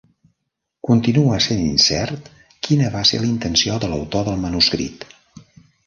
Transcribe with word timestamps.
Continua 0.89 1.35
essent 1.41 1.61
incert 1.67 2.33
quina 2.69 2.91
va 2.97 3.07
ser 3.13 3.23
la 3.23 3.31
intenció 3.35 3.79
de 3.85 3.93
l'autor 3.95 4.29
del 4.31 4.45
manuscrit. 4.49 5.11